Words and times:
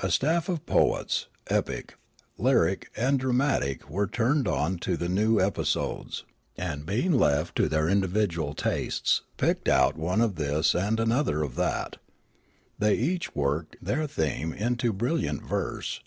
A 0.00 0.08
staff 0.08 0.48
of 0.48 0.64
poets— 0.66 1.26
epic, 1.48 1.96
lyric, 2.36 2.92
and 2.94 3.18
dramatic— 3.18 3.90
were 3.90 4.06
turned 4.06 4.46
on 4.46 4.78
to 4.78 4.96
the 4.96 5.08
new 5.08 5.40
episodes, 5.40 6.22
and, 6.56 6.86
being 6.86 7.10
left 7.10 7.56
to 7.56 7.68
their 7.68 7.88
individual 7.88 8.54
tastes, 8.54 9.22
picked 9.36 9.66
out 9.66 9.96
one 9.98 10.20
this 10.34 10.76
and 10.76 11.00
another 11.00 11.44
that. 11.48 11.96
They 12.78 12.94
each 12.94 13.34
worked 13.34 13.76
their 13.82 14.06
theme 14.06 14.52
into 14.52 14.92
brilliant 14.92 15.42
verse. 15.42 16.02